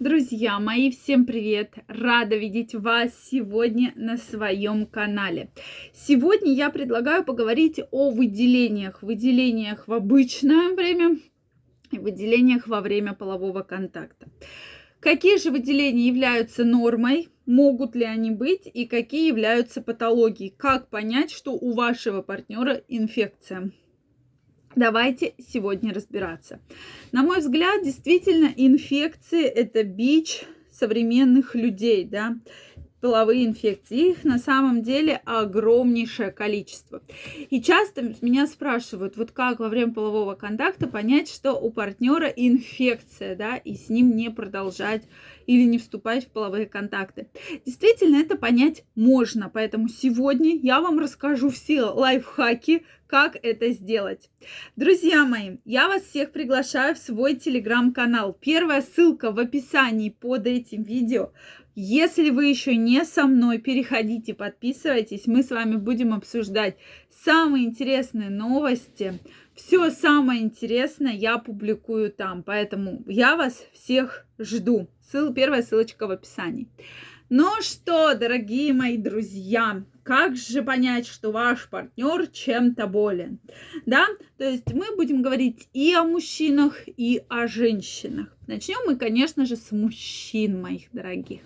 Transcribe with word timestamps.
Друзья 0.00 0.58
мои, 0.58 0.90
всем 0.90 1.26
привет! 1.26 1.74
Рада 1.86 2.34
видеть 2.34 2.74
вас 2.74 3.10
сегодня 3.30 3.92
на 3.96 4.16
своем 4.16 4.86
канале. 4.86 5.50
Сегодня 5.92 6.54
я 6.54 6.70
предлагаю 6.70 7.22
поговорить 7.22 7.80
о 7.90 8.10
выделениях. 8.10 9.02
Выделениях 9.02 9.86
в 9.86 9.92
обычное 9.92 10.74
время 10.74 11.18
и 11.90 11.98
выделениях 11.98 12.66
во 12.66 12.80
время 12.80 13.12
полового 13.12 13.60
контакта. 13.60 14.28
Какие 15.00 15.36
же 15.36 15.50
выделения 15.50 16.06
являются 16.06 16.64
нормой? 16.64 17.28
Могут 17.44 17.94
ли 17.94 18.06
они 18.06 18.30
быть? 18.30 18.62
И 18.72 18.86
какие 18.86 19.28
являются 19.28 19.82
патологией? 19.82 20.54
Как 20.56 20.88
понять, 20.88 21.30
что 21.30 21.52
у 21.52 21.74
вашего 21.74 22.22
партнера 22.22 22.80
инфекция? 22.88 23.70
Давайте 24.76 25.34
сегодня 25.38 25.92
разбираться. 25.92 26.60
На 27.10 27.24
мой 27.24 27.40
взгляд, 27.40 27.82
действительно, 27.82 28.52
инфекции– 28.56 29.44
это 29.44 29.82
бич 29.82 30.44
современных 30.70 31.56
людей, 31.56 32.04
да, 32.04 32.36
половые 33.00 33.46
инфекции. 33.46 34.10
Их 34.10 34.24
на 34.24 34.38
самом 34.38 34.82
деле 34.82 35.20
огромнейшее 35.24 36.30
количество. 36.30 37.02
И 37.48 37.60
часто 37.60 38.14
меня 38.20 38.46
спрашивают, 38.46 39.16
вот 39.16 39.32
как 39.32 39.58
во 39.58 39.68
время 39.68 39.92
полового 39.92 40.34
контакта 40.34 40.86
понять, 40.86 41.28
что 41.28 41.54
у 41.54 41.70
партнера 41.70 42.28
инфекция, 42.28 43.34
да, 43.34 43.56
и 43.56 43.74
с 43.74 43.88
ним 43.88 44.14
не 44.16 44.30
продолжать 44.30 45.02
или 45.46 45.64
не 45.64 45.78
вступать 45.78 46.26
в 46.26 46.30
половые 46.30 46.66
контакты. 46.66 47.26
Действительно, 47.66 48.18
это 48.18 48.36
понять 48.36 48.84
можно, 48.94 49.50
поэтому 49.52 49.88
сегодня 49.88 50.56
я 50.56 50.80
вам 50.80 51.00
расскажу 51.00 51.50
все 51.50 51.82
лайфхаки, 51.82 52.84
как 53.10 53.36
это 53.42 53.70
сделать. 53.70 54.30
Друзья 54.76 55.24
мои, 55.24 55.56
я 55.64 55.88
вас 55.88 56.04
всех 56.04 56.30
приглашаю 56.30 56.94
в 56.94 56.98
свой 56.98 57.34
телеграм-канал. 57.34 58.38
Первая 58.40 58.82
ссылка 58.82 59.32
в 59.32 59.40
описании 59.40 60.10
под 60.10 60.46
этим 60.46 60.84
видео. 60.84 61.32
Если 61.74 62.30
вы 62.30 62.46
еще 62.46 62.76
не 62.76 63.04
со 63.04 63.26
мной, 63.26 63.58
переходите, 63.58 64.32
подписывайтесь. 64.32 65.26
Мы 65.26 65.42
с 65.42 65.50
вами 65.50 65.74
будем 65.74 66.14
обсуждать 66.14 66.76
самые 67.10 67.64
интересные 67.64 68.30
новости. 68.30 69.18
Все 69.56 69.90
самое 69.90 70.40
интересное 70.42 71.12
я 71.12 71.38
публикую 71.38 72.12
там. 72.12 72.44
Поэтому 72.44 73.02
я 73.08 73.34
вас 73.34 73.66
всех 73.72 74.24
жду. 74.38 74.88
Ссыл, 75.10 75.34
первая 75.34 75.62
ссылочка 75.62 76.06
в 76.06 76.12
описании. 76.12 76.68
Ну 77.28 77.60
что, 77.60 78.14
дорогие 78.14 78.72
мои 78.72 78.96
друзья, 78.96 79.84
как 80.10 80.34
же 80.34 80.64
понять, 80.64 81.06
что 81.06 81.30
ваш 81.30 81.68
партнер 81.68 82.26
чем-то 82.26 82.88
болен? 82.88 83.38
Да, 83.86 84.08
то 84.38 84.44
есть 84.44 84.72
мы 84.72 84.96
будем 84.96 85.22
говорить 85.22 85.68
и 85.72 85.94
о 85.94 86.02
мужчинах, 86.02 86.82
и 86.88 87.22
о 87.28 87.46
женщинах. 87.46 88.36
Начнем 88.48 88.78
мы, 88.86 88.96
конечно 88.96 89.46
же, 89.46 89.54
с 89.54 89.70
мужчин, 89.70 90.60
моих 90.60 90.90
дорогих. 90.92 91.42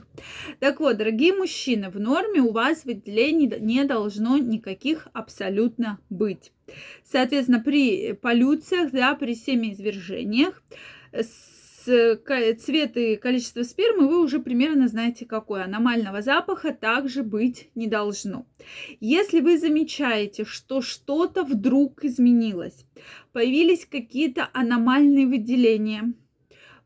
Так 0.61 0.81
вот, 0.81 0.97
дорогие 0.97 1.35
мужчины, 1.35 1.91
в 1.91 2.01
норме 2.01 2.41
у 2.41 2.53
вас 2.53 2.87
выделений 2.87 3.53
не 3.61 3.85
должно 3.85 4.39
никаких 4.39 5.09
абсолютно 5.13 5.99
быть. 6.09 6.51
Соответственно, 7.05 7.61
при 7.61 8.15
полюциях, 8.15 8.93
да, 8.93 9.15
при 9.15 9.35
семяизвержениях, 9.35 10.63
цвет 11.85 12.97
и 12.97 13.17
количество 13.17 13.63
спермы 13.63 14.09
вы 14.09 14.23
уже 14.23 14.39
примерно 14.39 14.89
знаете 14.89 15.27
какой. 15.27 15.65
Аномального 15.65 16.23
запаха 16.23 16.73
также 16.73 17.23
быть 17.23 17.71
не 17.75 17.87
должно. 17.87 18.47
Если 19.01 19.41
вы 19.41 19.59
замечаете, 19.59 20.45
что 20.45 20.81
что-то 20.81 21.45
вдруг 21.45 22.05
изменилось, 22.05 22.85
появились 23.33 23.87
какие-то 23.87 24.49
аномальные 24.53 25.27
выделения, 25.27 26.13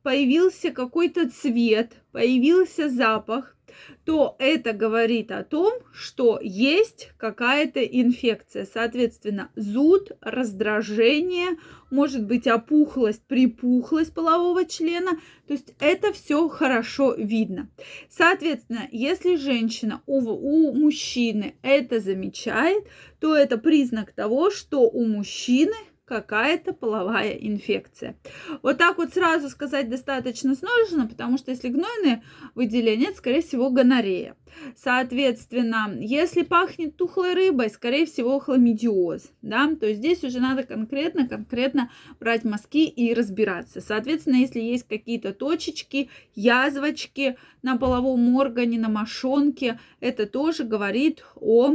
появился 0.02 0.70
какой-то 0.70 1.28
цвет, 1.28 1.92
появился 2.12 2.88
запах, 2.88 3.58
то 4.05 4.36
это 4.38 4.72
говорит 4.72 5.30
о 5.30 5.44
том, 5.44 5.74
что 5.92 6.38
есть 6.42 7.11
какая-то 7.16 7.83
инфекция. 7.83 8.66
Соответственно, 8.72 9.50
зуд, 9.56 10.12
раздражение, 10.20 11.56
может 11.91 12.25
быть 12.25 12.47
опухлость, 12.47 13.22
припухлость 13.26 14.12
полового 14.12 14.65
члена. 14.65 15.12
То 15.47 15.54
есть 15.54 15.75
это 15.81 16.12
все 16.12 16.48
хорошо 16.48 17.15
видно. 17.15 17.70
Соответственно, 18.10 18.88
если 18.93 19.37
женщина 19.37 20.03
у, 20.06 20.19
у 20.20 20.75
мужчины 20.75 21.54
это 21.62 22.00
замечает, 22.00 22.84
то 23.20 23.34
это 23.34 23.59
признак 23.59 24.12
того, 24.12 24.50
что 24.50 24.82
у 24.82 25.06
мужчины 25.06 25.75
какая-то 26.08 26.72
половая 26.72 27.32
инфекция. 27.32 28.16
Вот 28.62 28.78
так 28.78 28.96
вот 28.96 29.12
сразу 29.12 29.50
сказать 29.50 29.91
достаточно 29.91 30.54
сложно, 30.54 31.06
потому 31.06 31.36
что 31.36 31.50
если 31.50 31.69
гнойные 31.69 32.22
выделения, 32.54 33.08
это, 33.08 33.19
скорее 33.19 33.42
всего, 33.42 33.70
гонорея. 33.70 34.34
Соответственно, 34.74 35.94
если 36.00 36.42
пахнет 36.42 36.96
тухлой 36.96 37.34
рыбой, 37.34 37.69
скорее 37.69 38.06
всего, 38.06 38.38
хламидиоз, 38.38 39.30
да, 39.42 39.74
то 39.78 39.86
есть 39.86 39.98
здесь 39.98 40.24
уже 40.24 40.41
надо 40.41 40.62
конкретно, 40.62 41.28
конкретно 41.28 41.91
брать 42.19 42.44
мазки 42.44 42.86
и 42.86 43.12
разбираться. 43.12 43.82
Соответственно, 43.82 44.36
если 44.36 44.60
есть 44.60 44.88
какие-то 44.88 45.34
точечки, 45.34 46.08
язвочки 46.34 47.36
на 47.62 47.76
половом 47.76 48.34
органе, 48.36 48.78
на 48.78 48.88
мошонке, 48.88 49.78
это 50.00 50.26
тоже 50.26 50.64
говорит 50.64 51.22
о 51.36 51.75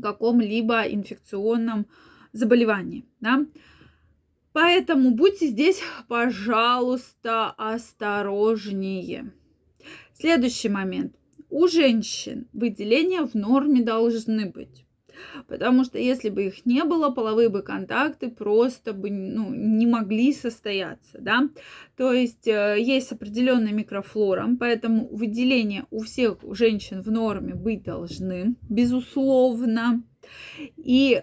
каком-либо 0.00 0.82
инфекционном 0.82 1.86
заболевании, 2.38 3.04
да. 3.20 3.44
Поэтому 4.52 5.12
будьте 5.12 5.46
здесь, 5.48 5.80
пожалуйста, 6.08 7.50
осторожнее. 7.50 9.32
Следующий 10.14 10.68
момент. 10.68 11.14
У 11.50 11.68
женщин 11.68 12.48
выделения 12.52 13.22
в 13.22 13.34
норме 13.34 13.82
должны 13.82 14.50
быть. 14.50 14.84
Потому 15.46 15.84
что 15.84 15.98
если 15.98 16.28
бы 16.28 16.46
их 16.46 16.66
не 16.66 16.84
было, 16.84 17.10
половые 17.10 17.48
бы 17.48 17.62
контакты 17.62 18.30
просто 18.30 18.92
бы 18.92 19.10
ну, 19.10 19.52
не 19.52 19.86
могли 19.86 20.32
состояться, 20.32 21.18
да. 21.20 21.48
То 21.96 22.12
есть 22.12 22.46
э, 22.46 22.76
есть 22.78 23.12
определенная 23.12 23.72
микрофлора, 23.72 24.48
поэтому 24.58 25.08
выделения 25.08 25.86
у 25.90 26.00
всех 26.00 26.38
женщин 26.52 27.02
в 27.02 27.10
норме 27.10 27.54
быть 27.54 27.82
должны, 27.82 28.54
безусловно. 28.68 30.02
И 30.76 31.22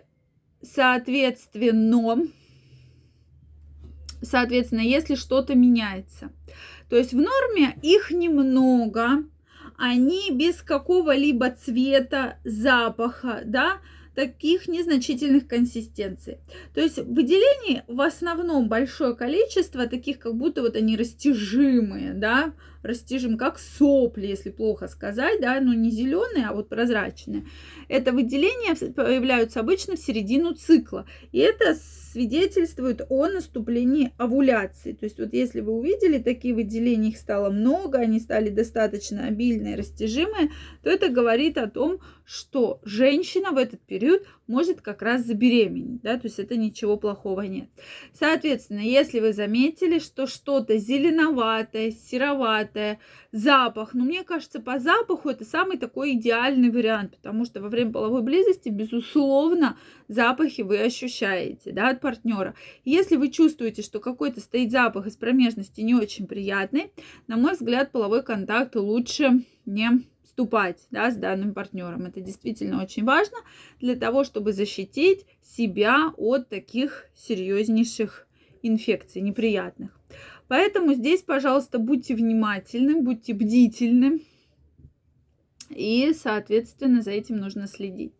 соответственно, 0.73 2.27
соответственно, 4.21 4.81
если 4.81 5.15
что-то 5.15 5.55
меняется. 5.55 6.31
То 6.89 6.97
есть 6.97 7.13
в 7.13 7.17
норме 7.17 7.77
их 7.81 8.11
немного, 8.11 9.23
они 9.77 10.31
без 10.31 10.61
какого-либо 10.61 11.51
цвета, 11.51 12.37
запаха, 12.43 13.41
да, 13.45 13.79
таких 14.13 14.67
незначительных 14.67 15.47
консистенций. 15.47 16.37
То 16.73 16.81
есть 16.81 16.97
выделений 16.97 17.81
в 17.87 17.99
основном 18.01 18.69
большое 18.69 19.15
количество, 19.15 19.87
таких 19.87 20.19
как 20.19 20.35
будто 20.35 20.61
вот 20.61 20.75
они 20.75 20.95
растяжимые, 20.95 22.13
да, 22.13 22.53
растяжим, 22.85 23.37
как 23.37 23.59
сопли, 23.59 24.27
если 24.27 24.49
плохо 24.49 24.87
сказать, 24.87 25.41
да, 25.41 25.59
но 25.59 25.73
не 25.73 25.91
зеленые, 25.91 26.47
а 26.47 26.53
вот 26.53 26.69
прозрачные. 26.69 27.45
Это 27.87 28.11
выделения 28.11 28.75
появляются 28.91 29.59
обычно 29.59 29.95
в 29.95 29.99
середину 29.99 30.53
цикла. 30.53 31.05
И 31.31 31.39
это 31.39 31.75
свидетельствует 31.75 33.01
о 33.09 33.27
наступлении 33.27 34.13
овуляции. 34.17 34.93
То 34.93 35.03
есть 35.03 35.19
вот 35.19 35.33
если 35.33 35.59
вы 35.59 35.73
увидели 35.73 36.17
такие 36.17 36.53
выделения, 36.53 37.09
их 37.09 37.17
стало 37.17 37.49
много, 37.49 37.99
они 37.99 38.21
стали 38.21 38.49
достаточно 38.49 39.27
обильные, 39.27 39.75
растяжимые, 39.75 40.51
то 40.81 40.89
это 40.89 41.09
говорит 41.09 41.57
о 41.57 41.69
том, 41.69 41.99
что 42.23 42.79
женщина 42.83 43.51
в 43.51 43.57
этот 43.57 43.81
период 43.81 44.23
может 44.47 44.81
как 44.81 45.01
раз 45.01 45.25
забеременеть, 45.25 46.01
да, 46.01 46.17
то 46.17 46.27
есть 46.27 46.39
это 46.39 46.55
ничего 46.55 46.97
плохого 46.97 47.41
нет. 47.41 47.69
Соответственно, 48.13 48.79
если 48.79 49.19
вы 49.19 49.33
заметили, 49.33 49.99
что 49.99 50.25
что-то 50.25 50.77
зеленоватое, 50.77 51.91
сероватое, 51.91 52.74
запах, 53.31 53.93
ну, 53.93 54.05
мне 54.05 54.23
кажется, 54.23 54.59
по 54.59 54.79
запаху 54.79 55.29
это 55.29 55.45
самый 55.45 55.77
такой 55.77 56.13
идеальный 56.13 56.69
вариант, 56.69 57.15
потому 57.17 57.45
что 57.45 57.61
во 57.61 57.69
время 57.69 57.91
половой 57.91 58.21
близости, 58.21 58.69
безусловно, 58.69 59.77
запахи 60.07 60.61
вы 60.61 60.79
ощущаете, 60.79 61.71
да, 61.71 61.89
от 61.89 62.01
партнера. 62.01 62.55
Если 62.83 63.15
вы 63.15 63.29
чувствуете, 63.29 63.81
что 63.81 63.99
какой-то 63.99 64.39
стоит 64.39 64.71
запах 64.71 65.07
из 65.07 65.15
промежности 65.15 65.81
не 65.81 65.95
очень 65.95 66.27
приятный, 66.27 66.91
на 67.27 67.37
мой 67.37 67.53
взгляд, 67.53 67.91
половой 67.91 68.23
контакт 68.23 68.75
лучше 68.75 69.43
не 69.65 70.05
вступать 70.35 70.85
да, 70.91 71.11
с 71.11 71.15
данным 71.15 71.53
партнером. 71.53 72.05
Это 72.05 72.19
действительно 72.19 72.83
очень 72.83 73.05
важно 73.05 73.37
для 73.79 73.95
того, 73.95 74.25
чтобы 74.25 74.51
защитить 74.51 75.25
себя 75.41 76.13
от 76.17 76.49
таких 76.49 77.05
серьезнейших 77.15 78.27
инфекций, 78.61 79.21
неприятных. 79.21 79.97
Поэтому 80.47 80.93
здесь, 80.93 81.21
пожалуйста, 81.21 81.79
будьте 81.79 82.15
внимательны, 82.15 83.01
будьте 83.01 83.33
бдительны. 83.33 84.21
И, 85.69 86.13
соответственно, 86.13 87.01
за 87.01 87.11
этим 87.11 87.37
нужно 87.37 87.67
следить. 87.67 88.13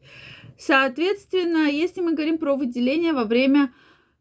Соответственно, 0.57 1.69
если 1.69 2.01
мы 2.01 2.13
говорим 2.13 2.37
про 2.37 2.55
выделение 2.55 3.13
во 3.13 3.25
время 3.25 3.71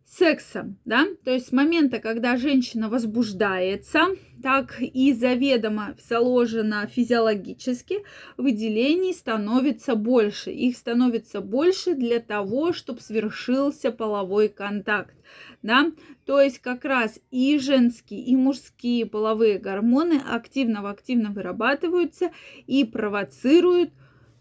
секса, 0.06 0.74
да, 0.84 1.06
то 1.24 1.30
есть 1.32 1.48
с 1.48 1.52
момента, 1.52 1.98
когда 1.98 2.36
женщина 2.36 2.88
возбуждается, 2.88 4.00
так 4.42 4.76
и 4.80 5.12
заведомо 5.12 5.96
заложено 6.08 6.86
физиологически, 6.86 8.04
выделений 8.36 9.14
становится 9.14 9.94
больше. 9.94 10.50
Их 10.50 10.76
становится 10.76 11.40
больше 11.40 11.94
для 11.94 12.20
того, 12.20 12.72
чтобы 12.72 13.00
свершился 13.00 13.90
половой 13.90 14.48
контакт, 14.48 15.14
да, 15.62 15.90
то 16.26 16.40
есть 16.40 16.58
как 16.58 16.84
раз 16.84 17.18
и 17.30 17.58
женские, 17.58 18.20
и 18.20 18.36
мужские 18.36 19.06
половые 19.06 19.58
гормоны 19.58 20.20
активно-активно 20.30 21.30
вырабатываются 21.30 22.30
и 22.66 22.84
провоцируют 22.84 23.90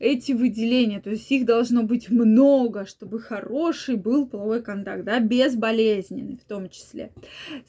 эти 0.03 0.33
выделения, 0.33 0.99
то 0.99 1.11
есть 1.11 1.31
их 1.31 1.45
должно 1.45 1.83
быть 1.83 2.09
много, 2.09 2.85
чтобы 2.85 3.19
хороший 3.21 3.95
был 3.95 4.27
половой 4.27 4.61
контакт, 4.61 5.05
да, 5.05 5.19
безболезненный 5.19 6.35
в 6.35 6.43
том 6.43 6.69
числе. 6.69 7.11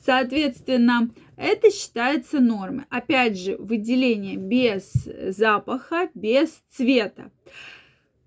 Соответственно, 0.04 1.10
это 1.36 1.70
считается 1.70 2.40
нормой. 2.40 2.84
Опять 2.90 3.38
же, 3.38 3.56
выделение 3.56 4.36
без 4.36 4.92
запаха, 5.28 6.08
без 6.14 6.60
цвета. 6.70 7.30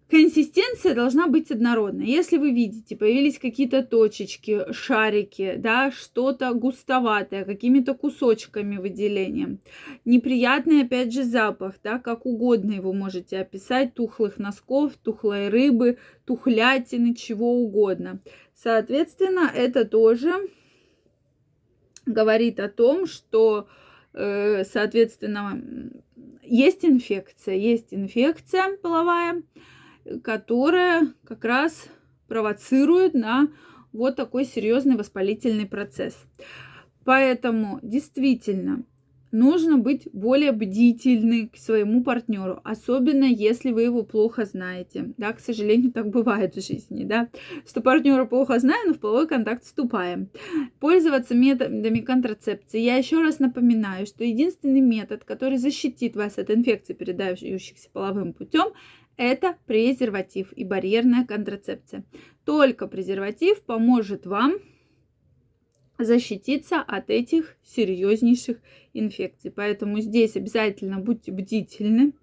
Консистенция 0.09 0.95
должна 0.95 1.27
быть 1.27 1.51
однородной. 1.51 2.05
Если 2.05 2.37
вы 2.37 2.51
видите, 2.51 2.95
появились 2.95 3.37
какие-то 3.39 3.83
точечки, 3.83 4.71
шарики, 4.71 5.55
да, 5.57 5.91
что-то 5.91 6.53
густоватое, 6.53 7.43
какими-то 7.43 7.93
кусочками 7.93 8.77
выделения. 8.77 9.57
Неприятный, 10.05 10.83
опять 10.83 11.11
же, 11.13 11.25
запах, 11.25 11.75
да, 11.83 11.99
как 11.99 12.25
угодно 12.25 12.71
его 12.71 12.93
можете 12.93 13.39
описать, 13.39 13.95
тухлых 13.95 14.37
носков, 14.37 14.93
тухлой 14.95 15.49
рыбы, 15.49 15.97
тухлятины, 16.25 17.13
чего 17.13 17.55
угодно. 17.61 18.21
Соответственно, 18.55 19.51
это 19.53 19.83
тоже 19.83 20.31
говорит 22.05 22.61
о 22.61 22.69
том, 22.69 23.07
что, 23.07 23.67
э, 24.13 24.63
соответственно, 24.63 25.61
есть 26.43 26.85
инфекция, 26.85 27.55
есть 27.55 27.93
инфекция 27.93 28.77
половая, 28.77 29.43
которая 30.23 31.13
как 31.25 31.43
раз 31.43 31.87
провоцирует 32.27 33.13
на 33.13 33.49
вот 33.93 34.15
такой 34.15 34.45
серьезный 34.45 34.95
воспалительный 34.95 35.65
процесс. 35.65 36.15
Поэтому 37.03 37.79
действительно 37.81 38.83
нужно 39.31 39.77
быть 39.77 40.07
более 40.13 40.51
бдительны 40.51 41.47
к 41.47 41.57
своему 41.57 42.03
партнеру, 42.03 42.59
особенно 42.63 43.25
если 43.25 43.71
вы 43.71 43.83
его 43.83 44.03
плохо 44.03 44.45
знаете. 44.45 45.13
Да, 45.17 45.33
к 45.33 45.39
сожалению, 45.39 45.91
так 45.91 46.09
бывает 46.09 46.55
в 46.55 46.65
жизни, 46.65 47.03
да, 47.03 47.29
что 47.67 47.81
партнера 47.81 48.25
плохо 48.25 48.59
знаем, 48.59 48.87
но 48.87 48.93
в 48.93 48.99
половой 48.99 49.27
контакт 49.27 49.63
вступаем. 49.63 50.29
Пользоваться 50.79 51.35
методами 51.35 51.99
контрацепции. 51.99 52.79
Я 52.79 52.95
еще 52.97 53.21
раз 53.21 53.39
напоминаю, 53.39 54.05
что 54.05 54.23
единственный 54.23 54.81
метод, 54.81 55.23
который 55.23 55.57
защитит 55.57 56.15
вас 56.15 56.37
от 56.37 56.49
инфекций, 56.49 56.95
передающихся 56.95 57.89
половым 57.91 58.33
путем, 58.33 58.73
это 59.17 59.57
презерватив 59.65 60.53
и 60.53 60.63
барьерная 60.63 61.25
контрацепция. 61.25 62.05
Только 62.45 62.87
презерватив 62.87 63.61
поможет 63.63 64.25
вам 64.25 64.53
защититься 65.97 66.79
от 66.81 67.09
этих 67.09 67.57
серьезнейших 67.63 68.57
инфекций. 68.93 69.51
Поэтому 69.51 69.99
здесь 69.99 70.35
обязательно 70.35 70.99
будьте 70.99 71.31
бдительны 71.31 72.13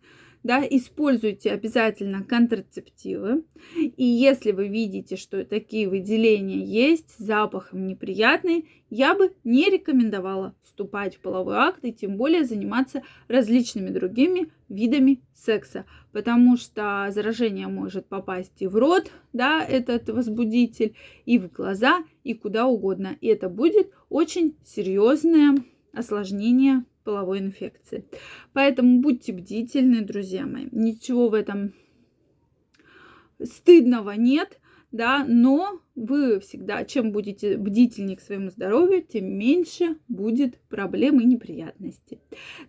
да, 0.44 0.62
используйте 0.62 1.50
обязательно 1.50 2.22
контрацептивы. 2.22 3.44
И 3.74 4.04
если 4.04 4.52
вы 4.52 4.68
видите, 4.68 5.16
что 5.16 5.42
такие 5.44 5.88
выделения 5.88 6.62
есть, 6.62 7.18
запахом 7.18 7.86
неприятный, 7.86 8.68
я 8.90 9.14
бы 9.14 9.32
не 9.42 9.70
рекомендовала 9.70 10.54
вступать 10.62 11.16
в 11.16 11.20
половой 11.20 11.56
акт 11.56 11.80
и 11.82 11.92
тем 11.92 12.18
более 12.18 12.44
заниматься 12.44 13.02
различными 13.26 13.88
другими 13.88 14.52
видами 14.68 15.22
секса, 15.32 15.86
потому 16.12 16.58
что 16.58 17.08
заражение 17.10 17.68
может 17.68 18.06
попасть 18.06 18.60
и 18.60 18.66
в 18.66 18.76
рот, 18.76 19.10
да, 19.32 19.64
этот 19.64 20.10
возбудитель, 20.10 20.94
и 21.24 21.38
в 21.38 21.50
глаза, 21.50 22.04
и 22.22 22.34
куда 22.34 22.66
угодно. 22.66 23.16
И 23.22 23.28
это 23.28 23.48
будет 23.48 23.92
очень 24.10 24.56
серьезное 24.62 25.56
осложнение 25.94 26.84
половой 27.04 27.38
инфекции. 27.38 28.04
Поэтому 28.52 29.00
будьте 29.00 29.32
бдительны, 29.32 30.00
друзья 30.00 30.46
мои. 30.46 30.68
Ничего 30.72 31.28
в 31.28 31.34
этом 31.34 31.74
стыдного 33.42 34.12
нет 34.12 34.58
да, 34.94 35.24
но 35.26 35.80
вы 35.96 36.38
всегда, 36.38 36.84
чем 36.84 37.10
будете 37.10 37.56
бдительнее 37.56 38.16
к 38.16 38.20
своему 38.20 38.50
здоровью, 38.50 39.02
тем 39.02 39.26
меньше 39.26 39.96
будет 40.06 40.60
проблем 40.68 41.18
и 41.18 41.24
неприятностей. 41.24 42.20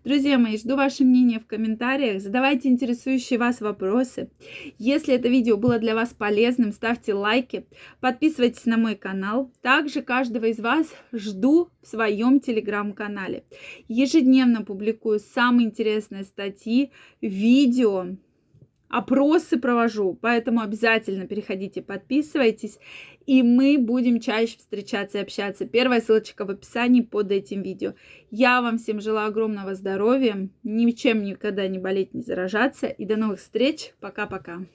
Друзья 0.04 0.39
мои, 0.39 0.57
жду 0.57 0.75
ваше 0.75 1.04
мнение 1.04 1.39
в 1.39 1.45
комментариях, 1.45 2.19
задавайте 2.19 2.69
интересующие 2.69 3.38
вас 3.38 3.62
вопросы. 3.62 4.31
Если 4.80 5.13
это 5.13 5.27
видео 5.27 5.56
было 5.56 5.77
для 5.77 5.94
вас 5.94 6.16
полезным, 6.16 6.72
ставьте 6.72 7.13
лайки, 7.13 7.68
подписывайтесь 8.00 8.66
на 8.66 8.78
мой 8.78 8.95
канал. 8.95 9.51
Также 9.62 10.01
каждого 10.01 10.45
из 10.45 10.60
вас 10.60 10.88
жду 11.13 11.69
в 11.83 11.88
своем 11.88 12.39
телеграм-канале. 12.39 13.44
Ежедневно 13.88 14.63
публикую 14.63 15.19
самые 15.19 15.68
интересные 15.68 16.24
статьи, 16.24 16.92
видео, 17.21 18.16
опросы 18.90 19.58
провожу, 19.58 20.18
поэтому 20.22 20.62
обязательно 20.62 21.28
переходите, 21.28 21.82
подписывайтесь, 21.82 22.80
и 23.26 23.44
мы 23.44 23.78
будем 23.78 24.20
чаще 24.20 24.58
встречаться 24.58 25.18
и 25.18 25.22
общаться. 25.22 25.66
Первая 25.66 26.02
ссылочка 26.02 26.46
в 26.46 26.50
описании 26.50 27.02
под 27.02 27.32
этим 27.32 27.62
видео. 27.62 27.94
Я 28.32 28.62
вам 28.62 28.78
всем 28.78 29.02
желаю 29.02 29.30
огромного 29.30 29.76
здоровья, 29.76 30.50
ничем 30.64 31.24
никогда 31.24 31.68
не 31.68 31.80
болеть, 31.80 32.14
не 32.14 32.22
заражаться, 32.22 32.88
и 32.88 33.06
до 33.06 33.18
новых 33.18 33.40
встреч. 33.40 33.94
Пока-пока. 34.00 34.66